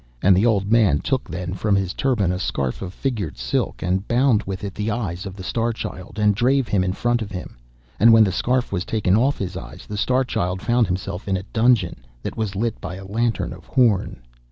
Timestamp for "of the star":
5.27-5.71